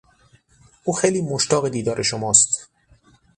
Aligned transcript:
او 0.83 0.93
خیلی 0.93 1.21
مشتاق 1.21 1.69
دیدار 1.69 2.01
شماست. 2.03 2.69